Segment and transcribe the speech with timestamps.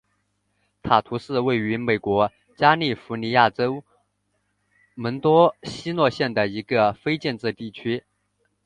[0.81, 3.83] 塔图是位于美国加利福尼亚州
[4.95, 8.03] 门多西诺县的一个非建制地区。